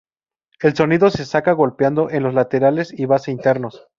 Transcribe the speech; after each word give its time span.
El 0.61 0.75
sonido 0.75 1.11
se 1.11 1.25
saca 1.25 1.51
golpeando 1.51 2.09
en 2.09 2.23
los 2.23 2.33
laterales 2.33 2.91
y 2.91 3.05
base 3.05 3.29
internos. 3.29 3.85